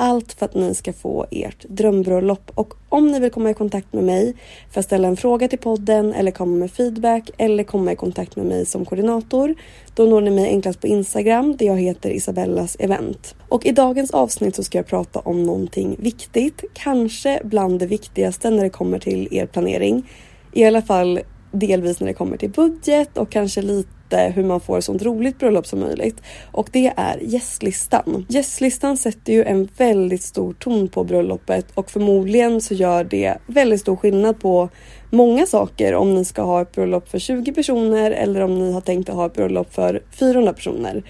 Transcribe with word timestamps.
allt 0.00 0.32
för 0.32 0.46
att 0.46 0.54
ni 0.54 0.74
ska 0.74 0.92
få 0.92 1.26
ert 1.30 1.64
drömbröllop. 1.68 2.50
Och 2.54 2.74
om 2.88 3.06
ni 3.06 3.20
vill 3.20 3.30
komma 3.30 3.50
i 3.50 3.54
kontakt 3.54 3.92
med 3.92 4.04
mig 4.04 4.34
för 4.70 4.80
att 4.80 4.86
ställa 4.86 5.08
en 5.08 5.16
fråga 5.16 5.48
till 5.48 5.58
podden 5.58 6.14
eller 6.14 6.30
komma 6.30 6.56
med 6.56 6.70
feedback 6.70 7.30
eller 7.38 7.64
komma 7.64 7.92
i 7.92 7.96
kontakt 7.96 8.36
med 8.36 8.46
mig 8.46 8.66
som 8.66 8.84
koordinator, 8.84 9.54
då 9.94 10.04
når 10.04 10.20
ni 10.20 10.30
mig 10.30 10.46
enklast 10.46 10.80
på 10.80 10.86
Instagram 10.86 11.56
där 11.56 11.66
jag 11.66 11.80
heter 11.80 12.10
Isabellas 12.10 12.76
event. 12.78 13.34
Och 13.48 13.66
i 13.66 13.72
dagens 13.72 14.10
avsnitt 14.10 14.56
så 14.56 14.62
ska 14.62 14.78
jag 14.78 14.86
prata 14.86 15.18
om 15.18 15.42
någonting 15.42 15.96
viktigt, 15.98 16.64
kanske 16.74 17.40
bland 17.44 17.78
det 17.78 17.86
viktigaste 17.86 18.50
när 18.50 18.62
det 18.62 18.70
kommer 18.70 18.98
till 18.98 19.28
er 19.30 19.46
planering. 19.46 20.10
I 20.52 20.64
alla 20.64 20.82
fall 20.82 21.20
delvis 21.52 22.00
när 22.00 22.06
det 22.06 22.14
kommer 22.14 22.36
till 22.36 22.50
budget 22.50 23.18
och 23.18 23.30
kanske 23.30 23.62
lite 23.62 23.99
hur 24.18 24.44
man 24.44 24.60
får 24.60 24.78
ett 24.78 24.84
sånt 24.84 25.02
roligt 25.02 25.38
bröllop 25.38 25.66
som 25.66 25.80
möjligt. 25.80 26.22
Och 26.52 26.68
det 26.72 26.92
är 26.96 27.18
gästlistan. 27.22 28.26
Gästlistan 28.28 28.96
sätter 28.96 29.32
ju 29.32 29.44
en 29.44 29.68
väldigt 29.76 30.22
stor 30.22 30.52
ton 30.52 30.88
på 30.88 31.04
bröllopet 31.04 31.66
och 31.74 31.90
förmodligen 31.90 32.60
så 32.60 32.74
gör 32.74 33.04
det 33.04 33.38
väldigt 33.46 33.80
stor 33.80 33.96
skillnad 33.96 34.40
på 34.40 34.68
många 35.10 35.46
saker 35.46 35.94
om 35.94 36.14
ni 36.14 36.24
ska 36.24 36.42
ha 36.42 36.62
ett 36.62 36.72
bröllop 36.72 37.08
för 37.08 37.18
20 37.18 37.52
personer 37.52 38.10
eller 38.10 38.40
om 38.40 38.58
ni 38.58 38.72
har 38.72 38.80
tänkt 38.80 39.08
att 39.08 39.14
ha 39.14 39.26
ett 39.26 39.34
bröllop 39.34 39.74
för 39.74 40.02
400 40.18 40.52
personer. 40.52 41.02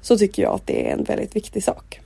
Så 0.00 0.18
tycker 0.18 0.42
jag 0.42 0.54
att 0.54 0.66
det 0.66 0.88
är 0.88 0.92
en 0.92 1.04
väldigt 1.04 1.36
viktig 1.36 1.64
sak. 1.64 2.00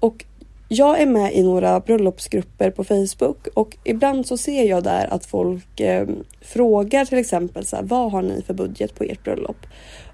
Och 0.00 0.24
jag 0.68 1.00
är 1.00 1.06
med 1.06 1.34
i 1.34 1.42
några 1.42 1.80
bröllopsgrupper 1.80 2.70
på 2.70 2.84
Facebook 2.84 3.46
och 3.54 3.76
ibland 3.84 4.26
så 4.26 4.36
ser 4.36 4.64
jag 4.64 4.84
där 4.84 5.14
att 5.14 5.26
folk 5.26 5.80
eh, 5.80 6.06
frågar 6.40 7.04
till 7.04 7.18
exempel 7.18 7.64
så 7.64 7.76
här, 7.76 7.82
vad 7.82 8.12
har 8.12 8.22
ni 8.22 8.42
för 8.42 8.54
budget 8.54 8.94
på 8.94 9.04
ert 9.04 9.24
bröllop? 9.24 9.56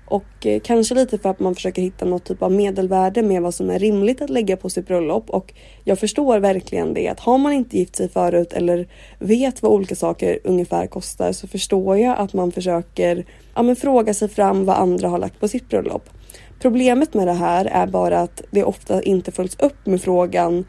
Och 0.07 0.47
eh, 0.47 0.61
kanske 0.61 0.95
lite 0.95 1.19
för 1.19 1.29
att 1.29 1.41
man 1.41 1.55
försöker 1.55 1.83
hitta 1.83 2.05
något 2.05 2.25
typ 2.25 2.43
av 2.43 2.53
medelvärde 2.53 3.23
med 3.23 3.43
vad 3.43 3.55
som 3.55 3.71
är 3.71 3.79
rimligt 3.79 4.23
att 4.23 4.31
lägga 4.31 4.57
på 4.57 4.71
sitt 4.71 4.87
bröllop 4.87 5.31
och 5.31 5.55
jag 5.85 5.99
förstår 5.99 6.39
verkligen 6.39 6.95
det 6.95 7.09
att 7.09 7.21
har 7.21 7.39
man 7.39 7.53
inte 7.53 7.79
gift 7.79 7.97
sig 7.97 8.09
förut 8.09 8.53
eller 8.53 8.89
vet 9.19 9.63
vad 9.63 9.73
olika 9.73 9.95
saker 9.95 10.39
ungefär 10.45 10.87
kostar 10.87 11.33
så 11.33 11.47
förstår 11.47 11.99
jag 11.99 12.19
att 12.19 12.33
man 12.33 12.53
försöker 12.53 13.25
ja, 13.55 13.63
men 13.63 13.77
fråga 13.77 14.15
sig 14.15 14.29
fram 14.29 14.65
vad 14.65 14.77
andra 14.77 15.09
har 15.09 15.19
lagt 15.19 15.41
på 15.41 15.49
sitt 15.49 15.69
bröllop. 15.69 16.09
Problemet 16.59 17.15
med 17.15 17.27
det 17.27 17.33
här 17.33 17.65
är 17.65 17.87
bara 17.87 18.21
att 18.21 18.43
det 18.51 18.65
ofta 18.65 19.03
inte 19.03 19.33
följs 19.33 19.57
upp 19.59 19.87
med 19.87 20.03
frågan 20.03 20.65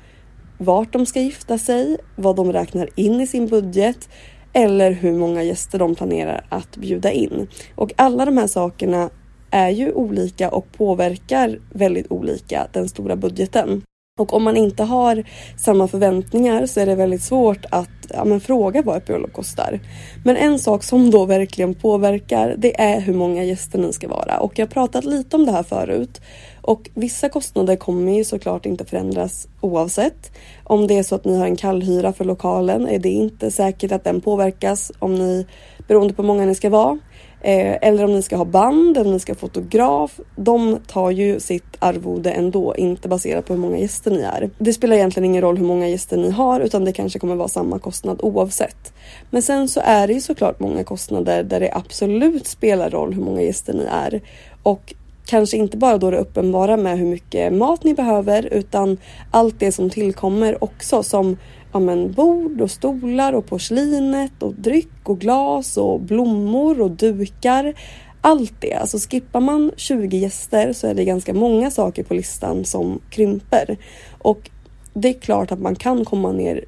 vart 0.58 0.94
de 0.94 1.06
ska 1.06 1.20
gifta 1.20 1.58
sig, 1.58 1.98
vad 2.16 2.36
de 2.36 2.54
räknar 2.54 2.90
in 2.96 3.22
i 3.22 3.28
sin 3.28 3.48
budget 3.48 4.10
eller 4.54 4.92
hur 4.92 5.14
många 5.14 5.44
gäster 5.44 5.80
de 5.80 5.96
planerar 5.96 6.46
att 6.50 6.78
bjuda 6.78 7.12
in. 7.12 7.48
Och 7.76 7.94
alla 7.96 8.26
de 8.26 8.38
här 8.38 8.48
sakerna 8.48 9.10
är 9.52 9.70
ju 9.70 9.92
olika 9.92 10.50
och 10.50 10.72
påverkar 10.72 11.60
väldigt 11.70 12.12
olika 12.12 12.68
den 12.72 12.90
stora 12.90 13.16
budgeten. 13.16 13.82
Och 14.20 14.34
om 14.34 14.44
man 14.44 14.58
inte 14.58 14.84
har 14.84 15.24
samma 15.58 15.88
förväntningar 15.88 16.66
så 16.66 16.80
är 16.80 16.86
det 16.86 16.96
väldigt 16.96 17.22
svårt 17.22 17.66
att 17.70 17.90
ja, 18.10 18.26
men 18.26 18.40
fråga 18.40 18.82
vad 18.82 18.98
ett 18.98 19.06
bröllop 19.06 19.34
kostar. 19.34 19.80
Men 20.24 20.36
en 20.36 20.60
sak 20.60 20.84
som 20.84 21.12
då 21.12 21.26
verkligen 21.26 21.74
påverkar 21.74 22.56
det 22.58 22.82
är 22.82 23.02
hur 23.02 23.14
många 23.14 23.44
gäster 23.44 23.80
ni 23.80 23.94
ska 23.94 24.08
vara. 24.08 24.40
Och 24.40 24.60
jag 24.60 24.66
har 24.66 24.72
pratat 24.72 25.06
lite 25.06 25.36
om 25.36 25.46
det 25.46 25.52
här 25.52 25.64
förut. 25.64 26.22
Och 26.62 26.90
vissa 26.94 27.30
kostnader 27.30 27.76
kommer 27.76 28.12
ju 28.18 28.24
såklart 28.24 28.66
inte 28.66 28.86
förändras 28.86 29.48
oavsett. 29.62 30.32
Om 30.64 30.88
det 30.88 30.98
är 30.98 31.04
så 31.04 31.16
att 31.16 31.26
ni 31.26 31.38
har 31.38 31.46
en 31.46 31.56
kallhyra 31.56 32.14
för 32.14 32.26
lokalen 32.26 32.88
är 32.88 33.00
det 33.00 33.10
inte 33.10 33.52
säkert 33.52 33.92
att 33.92 34.04
den 34.04 34.22
påverkas 34.22 34.92
om 35.00 35.16
ni, 35.16 35.48
beroende 35.88 36.14
på 36.14 36.22
hur 36.22 36.28
många 36.28 36.46
ni 36.46 36.56
ska 36.56 36.70
vara. 36.70 37.00
Eh, 37.42 37.78
eller 37.82 38.04
om 38.04 38.14
ni 38.14 38.22
ska 38.22 38.36
ha 38.36 38.46
band, 38.46 38.98
eller 38.98 39.08
om 39.08 39.14
ni 39.14 39.20
ska 39.20 39.32
ha 39.32 39.38
fotograf. 39.38 40.20
De 40.36 40.80
tar 40.88 41.12
ju 41.12 41.40
sitt 41.40 41.76
arvode 41.80 42.32
ändå, 42.32 42.76
inte 42.76 43.08
baserat 43.08 43.46
på 43.46 43.54
hur 43.54 43.60
många 43.60 43.78
gäster 43.78 44.12
ni 44.12 44.22
är. 44.22 44.50
Det 44.58 44.74
spelar 44.74 44.96
egentligen 44.96 45.26
ingen 45.26 45.42
roll 45.42 45.58
hur 45.58 45.66
många 45.66 45.88
gäster 45.88 46.18
ni 46.18 46.32
har 46.32 46.60
utan 46.60 46.86
det 46.86 46.94
kanske 46.94 47.20
kommer 47.20 47.36
vara 47.36 47.48
samma 47.48 47.80
kostnad 47.80 48.20
oavsett. 48.24 48.94
Men 49.30 49.42
sen 49.42 49.68
så 49.68 49.82
är 49.84 50.08
det 50.08 50.14
ju 50.14 50.22
såklart 50.22 50.60
många 50.60 50.84
kostnader 50.84 51.44
där 51.44 51.60
det 51.60 51.72
absolut 51.74 52.48
spelar 52.48 52.90
roll 52.90 53.14
hur 53.14 53.24
många 53.24 53.42
gäster 53.42 53.74
ni 53.74 53.84
är. 53.92 54.22
Och 54.64 54.94
kanske 55.26 55.58
inte 55.58 55.78
bara 55.78 55.98
då 55.98 56.12
det 56.12 56.18
uppenbara 56.18 56.78
med 56.78 56.98
hur 56.98 57.06
mycket 57.06 57.54
mat 57.54 57.84
ni 57.84 57.94
behöver 57.94 58.46
utan 58.46 58.98
allt 59.32 59.60
det 59.60 59.72
som 59.72 59.90
tillkommer 59.90 60.64
också 60.64 61.04
som 61.04 61.38
ja, 61.76 61.80
men 61.80 62.12
bord 62.12 62.62
och 62.62 62.72
stolar 62.72 63.34
och 63.34 63.46
porslinet 63.46 64.44
och 64.44 64.54
dryck 64.54 65.10
och 65.10 65.20
glas 65.20 65.78
och 65.78 66.02
blommor 66.02 66.82
och 66.82 66.92
dukar. 66.92 67.74
Allt 68.22 68.62
det. 68.62 68.74
Alltså 68.74 68.98
skippar 68.98 69.40
man 69.40 69.72
20 69.76 70.18
gäster 70.18 70.74
så 70.74 70.88
är 70.88 70.94
det 70.94 71.06
ganska 71.06 71.34
många 71.34 71.72
saker 71.72 72.04
på 72.04 72.14
listan 72.14 72.66
som 72.66 73.02
krymper. 73.10 73.78
Och 74.18 74.50
det 74.94 75.10
är 75.10 75.14
klart 75.14 75.52
att 75.52 75.60
man 75.60 75.76
kan 75.76 76.06
komma 76.06 76.32
ner 76.32 76.66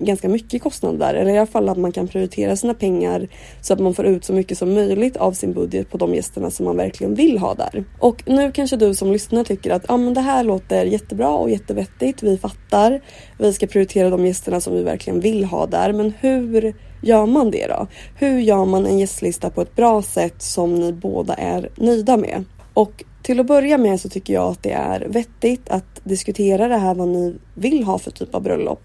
ganska 0.00 0.28
mycket 0.28 0.62
kostnader 0.62 0.98
där. 0.98 1.14
Eller 1.14 1.30
i 1.30 1.38
alla 1.38 1.46
fall 1.46 1.68
att 1.68 1.78
man 1.78 1.92
kan 1.92 2.08
prioritera 2.08 2.56
sina 2.56 2.74
pengar 2.74 3.28
så 3.60 3.72
att 3.72 3.80
man 3.80 3.94
får 3.94 4.06
ut 4.06 4.24
så 4.24 4.32
mycket 4.32 4.58
som 4.58 4.74
möjligt 4.74 5.16
av 5.16 5.32
sin 5.32 5.52
budget 5.52 5.90
på 5.90 5.98
de 5.98 6.14
gästerna 6.14 6.50
som 6.50 6.64
man 6.64 6.76
verkligen 6.76 7.14
vill 7.14 7.38
ha 7.38 7.54
där. 7.54 7.84
Och 7.98 8.22
nu 8.26 8.52
kanske 8.52 8.76
du 8.76 8.94
som 8.94 9.12
lyssnar 9.12 9.44
tycker 9.44 9.70
att 9.70 9.90
ah, 9.90 9.96
men 9.96 10.14
det 10.14 10.20
här 10.20 10.44
låter 10.44 10.84
jättebra 10.84 11.28
och 11.28 11.50
jättevettigt. 11.50 12.22
Vi 12.22 12.38
fattar. 12.38 13.00
Vi 13.38 13.52
ska 13.52 13.66
prioritera 13.66 14.10
de 14.10 14.26
gästerna 14.26 14.60
som 14.60 14.74
vi 14.74 14.82
verkligen 14.82 15.20
vill 15.20 15.44
ha 15.44 15.66
där. 15.66 15.92
Men 15.92 16.12
hur 16.20 16.74
gör 17.02 17.26
man 17.26 17.50
det 17.50 17.66
då? 17.66 17.86
Hur 18.18 18.38
gör 18.38 18.64
man 18.64 18.86
en 18.86 18.98
gästlista 18.98 19.50
på 19.50 19.62
ett 19.62 19.76
bra 19.76 20.02
sätt 20.02 20.42
som 20.42 20.74
ni 20.74 20.92
båda 20.92 21.34
är 21.34 21.70
nöjda 21.76 22.16
med? 22.16 22.44
Och 22.74 23.04
till 23.22 23.40
att 23.40 23.46
börja 23.46 23.78
med 23.78 24.00
så 24.00 24.08
tycker 24.08 24.34
jag 24.34 24.50
att 24.50 24.62
det 24.62 24.72
är 24.72 25.00
vettigt 25.00 25.68
att 25.68 26.00
diskutera 26.04 26.68
det 26.68 26.76
här 26.76 26.94
vad 26.94 27.08
ni 27.08 27.36
vill 27.54 27.84
ha 27.84 27.98
för 27.98 28.10
typ 28.10 28.34
av 28.34 28.42
bröllop. 28.42 28.82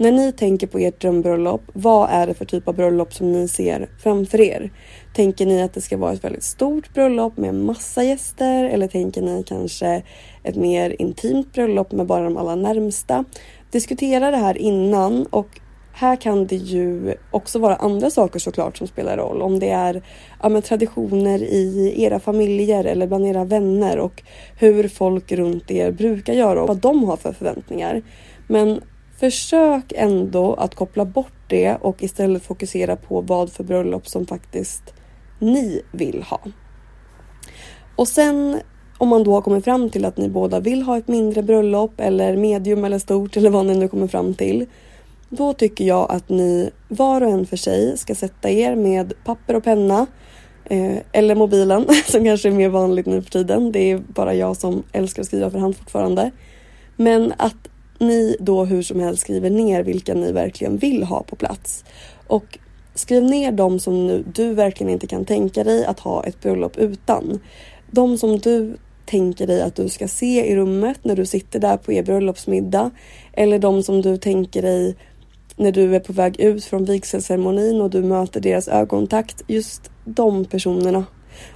När 0.00 0.12
ni 0.12 0.32
tänker 0.32 0.66
på 0.66 0.78
ert 0.78 1.00
drömbröllop, 1.00 1.62
vad 1.72 2.10
är 2.10 2.26
det 2.26 2.34
för 2.34 2.44
typ 2.44 2.68
av 2.68 2.74
bröllop 2.74 3.14
som 3.14 3.32
ni 3.32 3.48
ser 3.48 3.88
framför 3.98 4.40
er? 4.40 4.70
Tänker 5.14 5.46
ni 5.46 5.62
att 5.62 5.74
det 5.74 5.80
ska 5.80 5.96
vara 5.96 6.12
ett 6.12 6.24
väldigt 6.24 6.42
stort 6.42 6.94
bröllop 6.94 7.36
med 7.36 7.54
massa 7.54 8.02
gäster 8.02 8.64
eller 8.64 8.88
tänker 8.88 9.22
ni 9.22 9.44
kanske 9.46 10.02
ett 10.42 10.56
mer 10.56 10.96
intimt 11.02 11.52
bröllop 11.52 11.92
med 11.92 12.06
bara 12.06 12.24
de 12.24 12.36
allra 12.36 12.54
närmsta? 12.54 13.24
Diskutera 13.70 14.30
det 14.30 14.36
här 14.36 14.58
innan 14.58 15.26
och 15.26 15.60
här 15.92 16.16
kan 16.16 16.46
det 16.46 16.56
ju 16.56 17.14
också 17.30 17.58
vara 17.58 17.76
andra 17.76 18.10
saker 18.10 18.38
såklart 18.38 18.76
som 18.76 18.86
spelar 18.86 19.16
roll. 19.16 19.42
Om 19.42 19.58
det 19.58 19.70
är 19.70 20.02
ja, 20.42 20.60
traditioner 20.60 21.42
i 21.42 21.94
era 21.96 22.20
familjer 22.20 22.84
eller 22.84 23.06
bland 23.06 23.26
era 23.26 23.44
vänner 23.44 23.98
och 23.98 24.22
hur 24.58 24.88
folk 24.88 25.32
runt 25.32 25.70
er 25.70 25.90
brukar 25.90 26.32
göra 26.32 26.62
och 26.62 26.68
vad 26.68 26.76
de 26.76 27.04
har 27.04 27.16
för 27.16 27.32
förväntningar. 27.32 28.02
Men 28.46 28.80
försök 29.20 29.92
ändå 29.96 30.54
att 30.54 30.74
koppla 30.74 31.04
bort 31.04 31.32
det 31.48 31.76
och 31.80 32.02
istället 32.02 32.42
fokusera 32.42 32.96
på 32.96 33.20
vad 33.20 33.52
för 33.52 33.64
bröllop 33.64 34.08
som 34.08 34.26
faktiskt 34.26 34.94
ni 35.38 35.82
vill 35.92 36.22
ha. 36.22 36.40
Och 37.96 38.08
sen 38.08 38.60
om 38.98 39.08
man 39.08 39.24
då 39.24 39.32
har 39.32 39.42
kommit 39.42 39.64
fram 39.64 39.90
till 39.90 40.04
att 40.04 40.16
ni 40.16 40.28
båda 40.28 40.60
vill 40.60 40.82
ha 40.82 40.98
ett 40.98 41.08
mindre 41.08 41.42
bröllop 41.42 42.00
eller 42.00 42.36
medium 42.36 42.84
eller 42.84 42.98
stort 42.98 43.36
eller 43.36 43.50
vad 43.50 43.66
ni 43.66 43.74
nu 43.74 43.88
kommer 43.88 44.06
fram 44.06 44.34
till. 44.34 44.66
Då 45.28 45.52
tycker 45.52 45.84
jag 45.84 46.10
att 46.10 46.28
ni 46.28 46.70
var 46.88 47.20
och 47.20 47.30
en 47.30 47.46
för 47.46 47.56
sig 47.56 47.98
ska 47.98 48.14
sätta 48.14 48.50
er 48.50 48.76
med 48.76 49.12
papper 49.24 49.56
och 49.56 49.64
penna 49.64 50.06
eh, 50.64 50.96
eller 51.12 51.34
mobilen 51.34 51.86
som 52.06 52.24
kanske 52.24 52.48
är 52.48 52.52
mer 52.52 52.68
vanligt 52.68 53.06
nu 53.06 53.22
för 53.22 53.30
tiden. 53.30 53.72
Det 53.72 53.90
är 53.90 53.98
bara 53.98 54.34
jag 54.34 54.56
som 54.56 54.82
älskar 54.92 55.22
att 55.22 55.26
skriva 55.26 55.50
för 55.50 55.58
hand 55.58 55.76
fortfarande. 55.76 56.30
Men 56.96 57.32
att 57.36 57.68
ni 57.98 58.36
då 58.40 58.64
hur 58.64 58.82
som 58.82 59.00
helst 59.00 59.22
skriver 59.22 59.50
ner 59.50 59.82
vilka 59.82 60.14
ni 60.14 60.32
verkligen 60.32 60.76
vill 60.76 61.02
ha 61.02 61.22
på 61.22 61.36
plats. 61.36 61.84
Och 62.26 62.58
skriv 62.94 63.24
ner 63.24 63.52
de 63.52 63.80
som 63.80 64.06
nu, 64.06 64.24
du 64.34 64.54
verkligen 64.54 64.92
inte 64.92 65.06
kan 65.06 65.24
tänka 65.24 65.64
dig 65.64 65.84
att 65.84 66.00
ha 66.00 66.24
ett 66.24 66.40
bröllop 66.40 66.76
utan. 66.76 67.40
De 67.90 68.18
som 68.18 68.38
du 68.38 68.76
tänker 69.06 69.46
dig 69.46 69.62
att 69.62 69.76
du 69.76 69.88
ska 69.88 70.08
se 70.08 70.46
i 70.46 70.56
rummet 70.56 70.98
när 71.02 71.16
du 71.16 71.26
sitter 71.26 71.60
där 71.60 71.76
på 71.76 71.92
er 71.92 72.02
bröllopsmiddag. 72.02 72.90
Eller 73.32 73.58
de 73.58 73.82
som 73.82 74.02
du 74.02 74.16
tänker 74.16 74.62
dig 74.62 74.96
när 75.56 75.72
du 75.72 75.94
är 75.96 76.00
på 76.00 76.12
väg 76.12 76.40
ut 76.40 76.64
från 76.64 76.84
vigselceremonin 76.84 77.80
och 77.80 77.90
du 77.90 78.02
möter 78.02 78.40
deras 78.40 78.68
ögonkontakt. 78.68 79.42
Just 79.46 79.90
de 80.04 80.44
personerna. 80.44 81.04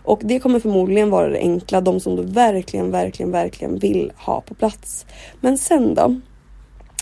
Och 0.03 0.21
det 0.23 0.39
kommer 0.39 0.61
förmodligen 0.61 1.11
vara 1.11 1.29
det 1.29 1.39
enkla, 1.39 1.81
de 1.81 2.01
som 2.01 2.17
du 2.17 2.23
verkligen, 2.23 2.91
verkligen, 2.91 3.31
verkligen 3.31 3.79
vill 3.79 4.13
ha 4.17 4.41
på 4.41 4.55
plats. 4.55 5.07
Men 5.41 5.59
sen 5.59 5.95
då? 5.95 6.21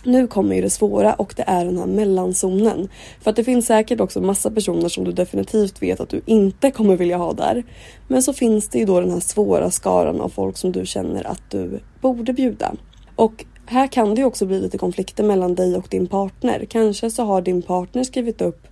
Nu 0.05 0.27
kommer 0.27 0.57
ju 0.57 0.63
det 0.63 0.71
svåra 0.71 1.15
och 1.15 1.35
det 1.37 1.45
är 1.47 1.65
den 1.65 1.79
här 1.79 1.87
mellanzonen. 1.87 2.89
För 3.21 3.31
att 3.31 3.37
det 3.37 3.45
finns 3.45 3.67
säkert 3.67 4.01
också 4.01 4.21
massa 4.21 4.51
personer 4.51 4.89
som 4.89 5.05
du 5.05 5.13
definitivt 5.13 5.83
vet 5.83 6.01
att 6.01 6.09
du 6.09 6.21
inte 6.27 6.71
kommer 6.71 6.97
vilja 6.97 7.17
ha 7.17 7.33
där. 7.33 7.65
Men 8.09 8.23
så 8.23 8.33
finns 8.33 8.69
det 8.69 8.79
ju 8.79 8.85
då 8.85 9.01
den 9.01 9.11
här 9.11 9.21
svåra 9.21 9.71
skaran 9.71 10.21
av 10.21 10.29
folk 10.29 10.57
som 10.57 10.73
du 10.73 10.87
känner 10.87 11.27
att 11.27 11.51
du 11.51 11.81
borde 12.01 12.33
bjuda. 12.33 12.75
Och 13.17 13.45
här 13.67 13.87
kan 13.87 14.15
det 14.15 14.21
ju 14.21 14.27
också 14.27 14.47
bli 14.47 14.61
lite 14.61 14.79
konflikter 14.79 15.25
mellan 15.25 15.55
dig 15.55 15.77
och 15.77 15.87
din 15.91 16.07
partner. 16.07 16.67
Kanske 16.69 17.11
så 17.11 17.25
har 17.25 17.43
din 17.43 17.63
partner 17.63 18.05
skrivit 18.05 18.41
upp 18.41 18.67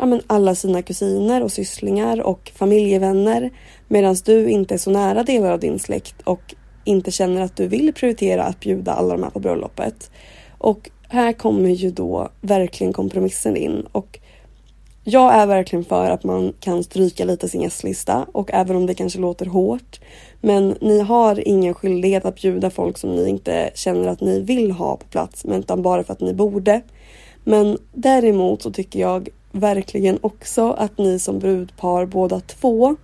ja, 0.00 0.06
men 0.06 0.20
alla 0.26 0.54
sina 0.54 0.82
kusiner 0.82 1.42
och 1.42 1.52
sysslingar 1.52 2.20
och 2.20 2.52
familjevänner 2.54 3.50
medan 3.88 4.16
du 4.24 4.48
inte 4.48 4.74
är 4.74 4.78
så 4.78 4.90
nära 4.90 5.22
delar 5.22 5.50
av 5.50 5.60
din 5.60 5.78
släkt 5.78 6.22
och 6.24 6.54
inte 6.84 7.10
känner 7.10 7.42
att 7.42 7.56
du 7.56 7.66
vill 7.66 7.92
prioritera 7.92 8.44
att 8.44 8.60
bjuda 8.60 8.92
alla 8.92 9.14
de 9.14 9.22
här 9.22 9.30
på 9.30 9.40
bröllopet. 9.40 10.10
Och 10.60 10.90
här 11.08 11.32
kommer 11.32 11.68
ju 11.68 11.90
då 11.90 12.28
verkligen 12.40 12.92
kompromissen 12.92 13.56
in 13.56 13.86
och 13.92 14.18
jag 15.04 15.34
är 15.34 15.46
verkligen 15.46 15.84
för 15.84 16.10
att 16.10 16.24
man 16.24 16.52
kan 16.60 16.84
stryka 16.84 17.24
lite 17.24 17.48
sin 17.48 17.60
gästlista 17.60 18.26
och 18.32 18.50
även 18.52 18.76
om 18.76 18.86
det 18.86 18.94
kanske 18.94 19.18
låter 19.18 19.46
hårt. 19.46 20.00
Men 20.40 20.76
ni 20.80 21.00
har 21.00 21.48
ingen 21.48 21.74
skyldighet 21.74 22.24
att 22.24 22.34
bjuda 22.34 22.70
folk 22.70 22.98
som 22.98 23.16
ni 23.16 23.28
inte 23.28 23.70
känner 23.74 24.08
att 24.08 24.20
ni 24.20 24.40
vill 24.40 24.70
ha 24.70 24.96
på 24.96 25.06
plats, 25.06 25.44
men 25.44 25.60
utan 25.60 25.82
bara 25.82 26.04
för 26.04 26.12
att 26.12 26.20
ni 26.20 26.34
borde. 26.34 26.80
Men 27.44 27.78
däremot 27.92 28.62
så 28.62 28.70
tycker 28.70 29.00
jag 29.00 29.28
verkligen 29.52 30.18
också 30.20 30.70
att 30.70 30.98
ni 30.98 31.18
som 31.18 31.38
brudpar 31.38 32.06
båda 32.06 32.40
två 32.40 32.96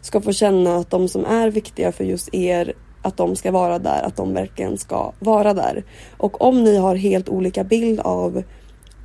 ska 0.00 0.20
få 0.20 0.32
känna 0.32 0.76
att 0.76 0.90
de 0.90 1.08
som 1.08 1.24
är 1.24 1.50
viktiga 1.50 1.92
för 1.92 2.04
just 2.04 2.34
er 2.34 2.72
att 3.02 3.16
de 3.16 3.36
ska 3.36 3.50
vara 3.52 3.78
där, 3.78 4.02
att 4.02 4.16
de 4.16 4.34
verkligen 4.34 4.78
ska 4.78 5.12
vara 5.18 5.54
där. 5.54 5.84
Och 6.16 6.42
om 6.42 6.64
ni 6.64 6.76
har 6.76 6.96
helt 6.96 7.28
olika 7.28 7.64
bild 7.64 8.00
av 8.00 8.42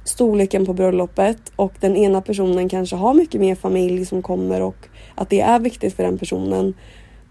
storleken 0.04 0.66
på 0.66 0.74
bröllopet 0.74 1.52
och 1.56 1.74
den 1.80 1.98
ena 1.98 2.22
personen 2.22 2.70
kanske 2.70 2.96
har 2.96 3.14
mycket 3.14 3.42
mer 3.42 3.56
familj 3.56 4.06
som 4.06 4.22
kommer 4.22 4.62
och 4.62 4.88
att 5.16 5.30
det 5.30 5.42
är 5.42 5.60
viktigt 5.60 5.96
för 5.96 6.04
den 6.04 6.18
personen. 6.18 6.74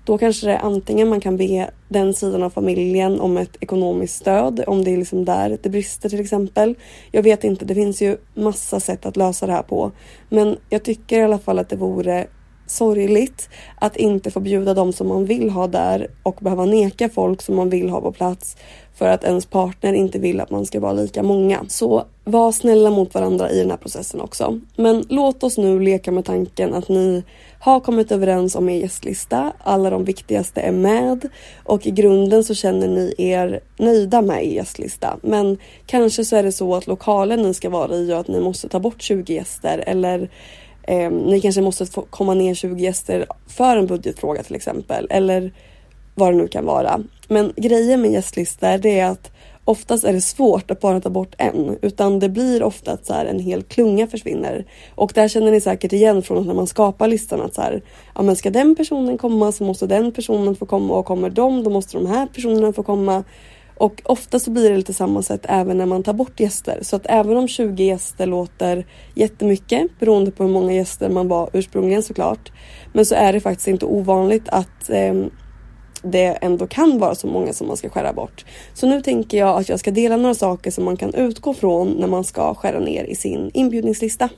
Då 0.05 0.19
kanske 0.19 0.47
det 0.47 0.53
är 0.53 0.59
antingen 0.59 1.09
man 1.09 1.21
kan 1.21 1.37
be 1.37 1.71
den 1.89 2.15
sidan 2.15 2.43
av 2.43 2.51
familjen 2.51 3.21
om 3.21 3.37
ett 3.37 3.57
ekonomiskt 3.61 4.17
stöd 4.17 4.65
om 4.67 4.85
det 4.85 4.91
är 4.91 4.97
liksom 4.97 5.25
där 5.25 5.59
det 5.63 5.69
brister 5.69 6.09
till 6.09 6.21
exempel. 6.21 6.75
Jag 7.11 7.23
vet 7.23 7.45
inte, 7.45 7.65
det 7.65 7.75
finns 7.75 8.03
ju 8.03 8.17
massa 8.35 8.81
sätt 8.81 9.07
att 9.07 9.17
lösa 9.17 9.47
det 9.47 9.53
här 9.53 9.63
på. 9.63 9.93
Men 10.29 10.57
jag 10.71 10.83
tycker 10.83 11.19
i 11.19 11.23
alla 11.23 11.39
fall 11.39 11.59
att 11.59 11.69
det 11.69 11.77
vore 11.77 12.27
sorgligt 12.67 13.49
att 13.79 13.97
inte 13.97 14.31
få 14.31 14.41
bjuda 14.41 14.75
dem 14.75 14.93
som 14.93 15.09
man 15.09 15.25
vill 15.25 15.51
ha 15.51 15.67
där 15.67 16.09
och 16.23 16.39
behöva 16.41 16.65
neka 16.65 17.09
folk 17.09 17.43
som 17.43 17.57
man 17.57 17.71
vill 17.71 17.91
ha 17.91 18.01
på 18.01 18.13
plats 18.13 18.57
för 18.95 19.09
att 19.09 19.25
ens 19.25 19.47
partner 19.47 19.93
inte 19.93 20.19
vill 20.19 20.41
att 20.41 20.51
man 20.51 20.67
ska 20.67 20.81
vara 20.81 20.93
lika 20.93 21.23
många. 21.23 21.65
Så 21.69 22.05
var 22.25 22.53
snälla 22.53 22.91
mot 22.91 23.15
varandra 23.15 23.51
i 23.51 23.59
den 23.59 23.71
här 23.71 23.77
processen 23.77 24.21
också. 24.21 24.61
Men 24.77 25.05
låt 25.09 25.43
oss 25.43 25.59
nu 25.59 25.81
leka 25.81 26.13
med 26.13 26.25
tanken 26.25 26.75
att 26.75 26.89
ni 26.89 27.23
har 27.61 27.81
kommit 27.81 28.13
överens 28.13 28.55
om 28.55 28.69
er 28.69 28.79
gästlista. 28.79 29.53
Alla 29.59 29.91
de 29.91 30.05
viktigaste 30.05 30.61
är 30.61 30.73
med 30.73 31.29
och 31.65 31.87
i 31.87 31.91
grunden 31.91 32.45
så 32.45 32.55
känner 32.55 32.89
ni 32.89 33.15
er 33.19 33.61
nöjda 33.79 34.23
med 34.23 34.45
er 34.45 34.51
gästlista. 34.51 35.17
Men 35.23 35.59
kanske 35.87 36.25
så 36.25 36.37
är 36.37 36.43
det 36.43 36.53
så 36.53 36.75
att 36.75 36.87
lokalen 36.87 37.43
ni 37.43 37.55
ska 37.55 37.71
vara 37.71 37.95
i 37.95 38.07
gör 38.07 38.21
att 38.21 38.29
ni 38.29 38.41
måste 38.41 38.69
ta 38.69 38.81
bort 38.81 39.03
20 39.03 39.35
gäster 39.35 39.85
eller 39.87 40.31
Eh, 40.87 41.11
ni 41.11 41.41
kanske 41.41 41.61
måste 41.61 41.87
få 41.87 42.03
komma 42.03 42.35
ner 42.35 42.55
20 42.55 42.83
gäster 42.83 43.27
för 43.47 43.77
en 43.77 43.87
budgetfråga 43.87 44.43
till 44.43 44.57
exempel. 44.57 45.07
Eller 45.11 45.53
vad 46.15 46.33
det 46.33 46.37
nu 46.37 46.49
kan 46.49 46.65
vara. 46.65 47.01
Men 47.29 47.53
grejen 47.57 48.01
med 48.01 48.11
gästlistor 48.11 48.79
det 48.79 48.99
är 48.99 49.07
att 49.11 49.31
oftast 49.65 50.05
är 50.05 50.13
det 50.13 50.21
svårt 50.21 50.71
att 50.71 50.81
bara 50.81 51.01
ta 51.01 51.11
bort 51.11 51.35
en. 51.39 51.79
Utan 51.83 52.19
det 52.19 52.29
blir 52.29 52.63
ofta 52.63 52.93
att 52.93 53.07
så 53.07 53.13
här, 53.13 53.27
en 53.27 53.39
hel 53.41 53.63
klunga 53.63 54.07
försvinner. 54.07 54.65
Och 54.95 55.13
där 55.15 55.29
känner 55.29 55.51
ni 55.51 55.61
säkert 55.61 55.93
igen 55.93 56.23
från 56.23 56.47
när 56.47 56.55
man 56.55 56.67
skapar 56.67 57.09
listan 57.09 57.41
att 57.41 57.55
så 57.55 57.63
här, 57.63 57.83
ja 58.15 58.23
men 58.23 58.37
ska 58.37 58.51
den 58.51 58.77
personen 58.77 59.19
komma 59.19 59.53
så 59.53 59.65
måste 59.65 59.87
den 59.87 60.13
personen 60.13 60.57
få 60.57 60.67
komma 60.67 60.95
och 60.95 61.07
kommer 61.07 61.31
de 61.31 61.65
då 61.65 61.71
måste 61.71 61.97
de 61.97 62.07
här 62.07 62.27
personerna 62.27 62.73
få 62.73 62.83
komma. 62.83 63.25
Och 63.77 64.03
ofta 64.05 64.39
så 64.39 64.51
blir 64.51 64.71
det 64.71 64.77
lite 64.77 64.95
samma 64.95 65.23
sätt 65.23 65.41
även 65.49 65.79
när 65.79 65.87
man 65.87 66.03
tar 66.03 66.13
bort 66.13 66.41
gäster. 66.41 66.79
Så 66.83 66.97
att 66.97 67.07
även 67.07 67.37
om 67.37 67.49
20 67.49 67.85
gäster 67.85 68.27
låter 68.27 68.87
jättemycket 69.15 69.99
beroende 70.01 70.31
på 70.31 70.45
hur 70.45 70.51
många 70.51 70.73
gäster 70.73 71.09
man 71.09 71.29
var 71.29 71.51
ursprungligen 71.53 72.03
såklart. 72.03 72.53
Men 72.93 73.07
så 73.07 73.15
är 73.15 73.33
det 73.33 73.41
faktiskt 73.41 73.69
inte 73.69 73.87
ovanligt 73.87 74.49
att 74.49 74.91
eh, 74.91 75.15
det 76.03 76.25
ändå 76.41 76.67
kan 76.67 76.99
vara 76.99 77.15
så 77.15 77.27
många 77.27 77.53
som 77.53 77.67
man 77.67 77.77
ska 77.77 77.89
skära 77.89 78.13
bort. 78.13 78.45
Så 78.75 78.87
nu 78.87 79.01
tänker 79.01 79.39
jag 79.39 79.61
att 79.61 79.69
jag 79.69 79.81
ska 79.81 79.91
dela 79.91 80.17
några 80.17 80.35
saker 80.35 80.71
som 80.71 80.85
man 80.85 80.97
kan 80.97 81.15
utgå 81.15 81.55
från 81.55 81.89
när 81.89 82.07
man 82.07 82.25
ska 82.25 82.55
skära 82.55 82.81
ner 82.81 83.05
i 83.05 83.15
sin 83.15 83.51
inbjudningslista. 83.55 84.29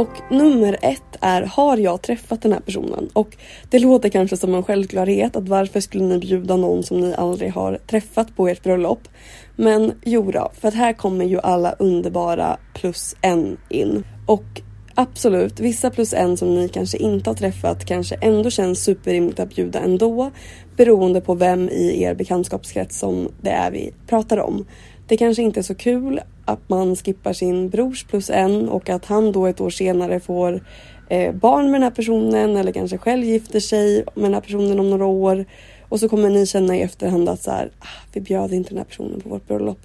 Och 0.00 0.20
nummer 0.30 0.76
ett 0.82 1.16
är, 1.20 1.42
har 1.42 1.76
jag 1.76 2.02
träffat 2.02 2.42
den 2.42 2.52
här 2.52 2.60
personen? 2.60 3.08
Och 3.12 3.36
det 3.70 3.78
låter 3.78 4.08
kanske 4.08 4.36
som 4.36 4.54
en 4.54 4.62
självklarhet 4.62 5.36
att 5.36 5.48
varför 5.48 5.80
skulle 5.80 6.04
ni 6.04 6.18
bjuda 6.18 6.56
någon 6.56 6.82
som 6.82 7.00
ni 7.00 7.14
aldrig 7.14 7.52
har 7.52 7.78
träffat 7.86 8.36
på 8.36 8.48
ert 8.48 8.62
bröllop? 8.62 9.08
Men 9.56 9.92
jo 10.04 10.30
då, 10.30 10.50
för 10.60 10.68
att 10.68 10.74
här 10.74 10.92
kommer 10.92 11.24
ju 11.24 11.40
alla 11.40 11.72
underbara 11.72 12.56
plus 12.74 13.16
en 13.20 13.56
in. 13.68 14.04
Och 14.26 14.60
absolut, 14.94 15.60
vissa 15.60 15.90
plus 15.90 16.12
en 16.12 16.36
som 16.36 16.54
ni 16.54 16.68
kanske 16.68 16.98
inte 16.98 17.30
har 17.30 17.34
träffat 17.34 17.84
kanske 17.84 18.14
ändå 18.14 18.50
känns 18.50 18.84
superrimligt 18.84 19.40
att 19.40 19.54
bjuda 19.54 19.80
ändå. 19.80 20.30
Beroende 20.76 21.20
på 21.20 21.34
vem 21.34 21.68
i 21.68 22.02
er 22.02 22.14
bekantskapskrets 22.14 22.98
som 22.98 23.28
det 23.40 23.50
är 23.50 23.70
vi 23.70 23.92
pratar 24.06 24.38
om. 24.38 24.66
Det 25.10 25.16
kanske 25.16 25.42
inte 25.42 25.60
är 25.60 25.62
så 25.62 25.74
kul 25.74 26.20
att 26.44 26.68
man 26.68 26.96
skippar 26.96 27.32
sin 27.32 27.68
brors 27.68 28.04
plus 28.04 28.30
en 28.30 28.68
och 28.68 28.88
att 28.90 29.04
han 29.04 29.32
då 29.32 29.46
ett 29.46 29.60
år 29.60 29.70
senare 29.70 30.20
får 30.20 30.64
eh, 31.08 31.34
barn 31.34 31.64
med 31.64 31.74
den 31.74 31.82
här 31.82 31.90
personen 31.90 32.56
eller 32.56 32.72
kanske 32.72 32.98
själv 32.98 33.24
gifter 33.24 33.60
sig 33.60 34.04
med 34.14 34.24
den 34.24 34.34
här 34.34 34.40
personen 34.40 34.80
om 34.80 34.90
några 34.90 35.06
år. 35.06 35.44
Och 35.88 36.00
så 36.00 36.08
kommer 36.08 36.30
ni 36.30 36.46
känna 36.46 36.76
i 36.76 36.82
efterhand 36.82 37.28
att 37.28 37.42
så 37.42 37.50
här, 37.50 37.70
ah, 37.78 38.06
vi 38.12 38.20
bjöd 38.20 38.52
inte 38.52 38.70
den 38.70 38.78
här 38.78 38.84
personen 38.84 39.20
på 39.20 39.28
vårt 39.28 39.48
bröllop. 39.48 39.78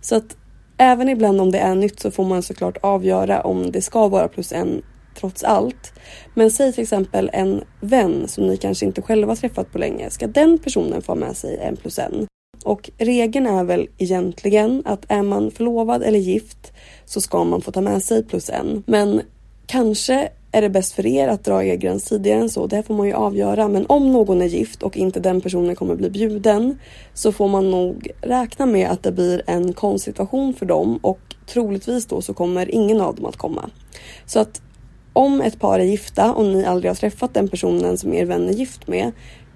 Så 0.00 0.16
att 0.16 0.36
även 0.78 1.08
ibland 1.08 1.40
om 1.40 1.50
det 1.50 1.58
är 1.58 1.74
nytt 1.74 2.00
så 2.00 2.10
får 2.10 2.24
man 2.24 2.42
såklart 2.42 2.76
avgöra 2.80 3.40
om 3.40 3.70
det 3.70 3.82
ska 3.82 4.08
vara 4.08 4.28
plus 4.28 4.52
en 4.52 4.82
trots 5.20 5.44
allt. 5.44 5.92
Men 6.34 6.50
säg 6.50 6.72
till 6.72 6.82
exempel 6.82 7.30
en 7.32 7.64
vän 7.80 8.28
som 8.28 8.46
ni 8.46 8.56
kanske 8.56 8.86
inte 8.86 9.02
själva 9.02 9.36
träffat 9.36 9.72
på 9.72 9.78
länge. 9.78 10.10
Ska 10.10 10.26
den 10.26 10.58
personen 10.58 11.02
få 11.02 11.14
med 11.14 11.36
sig 11.36 11.58
en 11.58 11.76
plus 11.76 11.98
en? 11.98 12.26
Och 12.62 12.90
regeln 12.98 13.46
är 13.46 13.64
väl 13.64 13.88
egentligen 13.98 14.82
att 14.84 15.04
är 15.08 15.22
man 15.22 15.50
förlovad 15.50 16.02
eller 16.02 16.18
gift 16.18 16.72
så 17.04 17.20
ska 17.20 17.44
man 17.44 17.60
få 17.60 17.72
ta 17.72 17.80
med 17.80 18.02
sig 18.02 18.24
plus 18.24 18.50
en. 18.50 18.82
Men 18.86 19.22
kanske 19.66 20.28
är 20.52 20.62
det 20.62 20.70
bäst 20.70 20.92
för 20.92 21.06
er 21.06 21.28
att 21.28 21.44
dra 21.44 21.64
er 21.64 21.76
gräns 21.76 22.04
tidigare 22.04 22.40
än 22.40 22.50
så. 22.50 22.66
Det 22.66 22.82
får 22.82 22.94
man 22.94 23.06
ju 23.06 23.12
avgöra. 23.12 23.68
Men 23.68 23.86
om 23.86 24.12
någon 24.12 24.42
är 24.42 24.46
gift 24.46 24.82
och 24.82 24.96
inte 24.96 25.20
den 25.20 25.40
personen 25.40 25.76
kommer 25.76 25.94
bli 25.94 26.10
bjuden 26.10 26.78
så 27.14 27.32
får 27.32 27.48
man 27.48 27.70
nog 27.70 28.10
räkna 28.20 28.66
med 28.66 28.90
att 28.90 29.02
det 29.02 29.12
blir 29.12 29.42
en 29.46 29.72
konstsituation 29.72 30.54
för 30.54 30.66
dem 30.66 30.98
och 31.02 31.20
troligtvis 31.46 32.06
då 32.06 32.22
så 32.22 32.34
kommer 32.34 32.74
ingen 32.74 33.00
av 33.00 33.14
dem 33.14 33.26
att 33.26 33.36
komma. 33.36 33.70
Så 34.26 34.40
att 34.40 34.62
om 35.12 35.40
ett 35.40 35.60
par 35.60 35.80
är 35.80 35.84
gifta 35.84 36.32
och 36.32 36.44
ni 36.44 36.64
aldrig 36.64 36.90
har 36.90 36.96
träffat 36.96 37.34
den 37.34 37.48
personen 37.48 37.98
som 37.98 38.14
er 38.14 38.24
vän 38.24 38.48
är 38.48 38.52
gift 38.52 38.86
med 38.86 39.12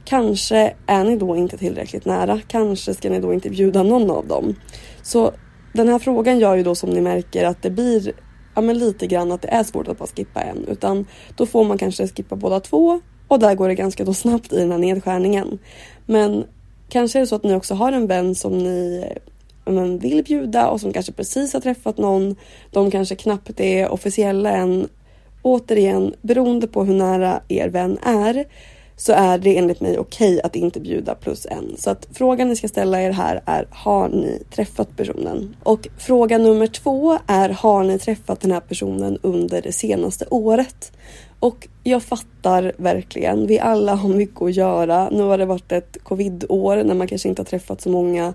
kanske 0.08 0.74
är 0.86 1.04
ni 1.04 1.16
då 1.16 1.36
inte 1.36 1.58
tillräckligt 1.58 2.04
nära. 2.04 2.40
Kanske 2.48 2.94
ska 2.94 3.10
ni 3.10 3.20
då 3.20 3.34
inte 3.34 3.50
bjuda 3.50 3.82
någon 3.82 4.10
av 4.10 4.26
dem. 4.26 4.54
Så 5.02 5.32
den 5.72 5.88
här 5.88 5.98
frågan 5.98 6.38
gör 6.38 6.56
ju 6.56 6.62
då 6.62 6.74
som 6.74 6.90
ni 6.90 7.00
märker 7.00 7.44
att 7.44 7.62
det 7.62 7.70
blir 7.70 8.12
ja, 8.54 8.60
men 8.60 8.78
lite 8.78 9.06
grann 9.06 9.32
att 9.32 9.42
det 9.42 9.48
är 9.48 9.64
svårt 9.64 9.88
att 9.88 9.98
bara 9.98 10.08
skippa 10.16 10.40
en 10.40 10.64
utan 10.68 11.06
då 11.36 11.46
får 11.46 11.64
man 11.64 11.78
kanske 11.78 12.08
skippa 12.08 12.36
båda 12.36 12.60
två 12.60 13.00
och 13.28 13.38
där 13.38 13.54
går 13.54 13.68
det 13.68 13.74
ganska 13.74 14.04
då 14.04 14.14
snabbt 14.14 14.52
i 14.52 14.58
den 14.58 14.70
här 14.70 14.78
nedskärningen. 14.78 15.58
Men 16.06 16.44
kanske 16.88 17.18
är 17.18 17.20
det 17.20 17.26
så 17.26 17.34
att 17.34 17.44
ni 17.44 17.54
också 17.54 17.74
har 17.74 17.92
en 17.92 18.06
vän 18.06 18.34
som 18.34 18.58
ni 18.58 19.04
men, 19.64 19.98
vill 19.98 20.24
bjuda 20.24 20.68
och 20.68 20.80
som 20.80 20.92
kanske 20.92 21.12
precis 21.12 21.52
har 21.52 21.60
träffat 21.60 21.98
någon. 21.98 22.36
De 22.70 22.90
kanske 22.90 23.16
knappt 23.16 23.60
är 23.60 23.88
officiella 23.88 24.50
än. 24.50 24.88
Återigen, 25.42 26.14
beroende 26.22 26.66
på 26.66 26.84
hur 26.84 26.94
nära 26.94 27.40
er 27.48 27.68
vän 27.68 27.98
är 28.02 28.44
så 28.98 29.12
är 29.12 29.38
det 29.38 29.58
enligt 29.58 29.80
mig 29.80 29.98
okej 29.98 30.28
okay 30.28 30.40
att 30.44 30.56
inte 30.56 30.80
bjuda 30.80 31.14
plus 31.14 31.46
en. 31.46 31.76
Så 31.78 31.90
att 31.90 32.08
frågan 32.12 32.48
ni 32.48 32.56
ska 32.56 32.68
ställa 32.68 33.02
er 33.02 33.10
här 33.10 33.42
är 33.46 33.66
har 33.70 34.08
ni 34.08 34.42
träffat 34.50 34.96
personen? 34.96 35.56
Och 35.62 35.88
fråga 35.98 36.38
nummer 36.38 36.66
två 36.66 37.18
är 37.26 37.48
har 37.48 37.84
ni 37.84 37.98
träffat 37.98 38.40
den 38.40 38.52
här 38.52 38.60
personen 38.60 39.18
under 39.22 39.62
det 39.62 39.72
senaste 39.72 40.24
året? 40.30 40.92
Och 41.40 41.68
jag 41.84 42.02
fattar 42.02 42.72
verkligen, 42.76 43.46
vi 43.46 43.58
alla 43.58 43.94
har 43.94 44.08
mycket 44.08 44.42
att 44.42 44.56
göra. 44.56 45.10
Nu 45.10 45.22
har 45.22 45.38
det 45.38 45.46
varit 45.46 45.72
ett 45.72 45.96
covidår 46.02 46.84
när 46.84 46.94
man 46.94 47.08
kanske 47.08 47.28
inte 47.28 47.42
har 47.42 47.46
träffat 47.46 47.80
så 47.80 47.90
många 47.90 48.34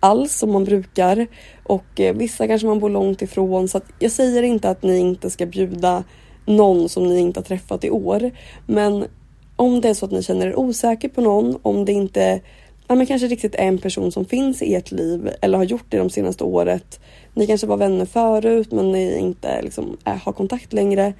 alls 0.00 0.34
som 0.34 0.52
man 0.52 0.64
brukar 0.64 1.26
och 1.64 2.00
eh, 2.00 2.14
vissa 2.14 2.46
kanske 2.46 2.66
man 2.66 2.80
bor 2.80 2.90
långt 2.90 3.22
ifrån 3.22 3.68
så 3.68 3.78
att 3.78 3.86
jag 3.98 4.12
säger 4.12 4.42
inte 4.42 4.70
att 4.70 4.82
ni 4.82 4.98
inte 4.98 5.30
ska 5.30 5.46
bjuda 5.46 6.04
någon 6.46 6.88
som 6.88 7.08
ni 7.08 7.18
inte 7.18 7.40
har 7.40 7.44
träffat 7.44 7.84
i 7.84 7.90
år. 7.90 8.30
Men 8.66 9.04
om 9.56 9.80
det 9.80 9.88
är 9.88 9.94
så 9.94 10.06
att 10.06 10.12
ni 10.12 10.22
känner 10.22 10.46
er 10.46 10.58
osäker 10.58 11.08
på 11.08 11.20
någon, 11.20 11.58
om 11.62 11.84
det 11.84 11.92
inte 11.92 12.40
ja, 12.88 12.94
men 12.94 13.06
kanske 13.06 13.26
riktigt 13.26 13.54
är 13.54 13.68
en 13.68 13.78
person 13.78 14.12
som 14.12 14.24
finns 14.24 14.62
i 14.62 14.74
ert 14.74 14.90
liv 14.90 15.30
eller 15.40 15.58
har 15.58 15.64
gjort 15.64 15.84
det 15.88 15.98
de 15.98 16.10
senaste 16.10 16.44
året. 16.44 17.00
Ni 17.34 17.46
kanske 17.46 17.66
var 17.66 17.76
vänner 17.76 18.06
förut 18.06 18.72
men 18.72 18.92
ni 18.92 19.18
inte 19.18 19.62
liksom, 19.62 19.96
är, 20.04 20.16
har 20.16 20.32
kontakt 20.32 20.72
längre. 20.72 21.14